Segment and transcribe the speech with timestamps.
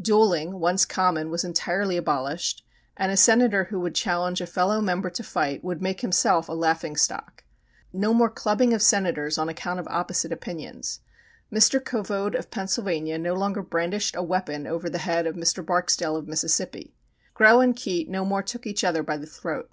[0.00, 2.64] Duelling, once common, was entirely abolished,
[2.96, 6.52] and a Senator who would challenge a fellow member to fight would make himself a
[6.52, 7.42] laughing stock.
[7.92, 11.00] No more clubbing of Senators on account of opposite opinions!
[11.52, 11.82] Mr.
[11.82, 15.66] Covode of Pennsylvania, no longer brandished a weapon over the head of Mr.
[15.66, 16.94] Barksdale of Mississippi.
[17.34, 19.72] Grow and Keitt no more took each other by the throat.